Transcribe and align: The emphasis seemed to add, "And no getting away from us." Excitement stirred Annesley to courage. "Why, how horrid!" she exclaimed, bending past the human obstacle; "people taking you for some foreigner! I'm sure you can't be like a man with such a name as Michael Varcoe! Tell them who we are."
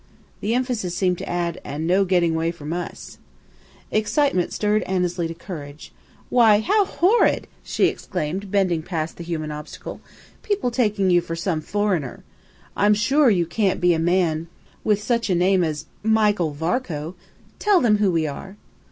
The 0.39 0.55
emphasis 0.55 0.95
seemed 0.95 1.19
to 1.19 1.29
add, 1.29 1.61
"And 1.63 1.85
no 1.85 2.05
getting 2.05 2.33
away 2.33 2.49
from 2.49 2.73
us." 2.73 3.19
Excitement 3.91 4.51
stirred 4.51 4.81
Annesley 4.87 5.27
to 5.27 5.35
courage. 5.35 5.93
"Why, 6.29 6.59
how 6.61 6.85
horrid!" 6.85 7.45
she 7.63 7.85
exclaimed, 7.85 8.49
bending 8.49 8.81
past 8.81 9.17
the 9.17 9.23
human 9.23 9.51
obstacle; 9.51 10.01
"people 10.41 10.71
taking 10.71 11.11
you 11.11 11.21
for 11.21 11.35
some 11.35 11.61
foreigner! 11.61 12.23
I'm 12.75 12.95
sure 12.95 13.29
you 13.29 13.45
can't 13.45 13.79
be 13.79 13.89
like 13.89 13.97
a 13.99 14.05
man 14.05 14.47
with 14.83 14.99
such 15.03 15.29
a 15.29 15.35
name 15.35 15.63
as 15.63 15.85
Michael 16.01 16.49
Varcoe! 16.51 17.13
Tell 17.59 17.79
them 17.79 17.97
who 17.97 18.11
we 18.11 18.25
are." 18.25 18.55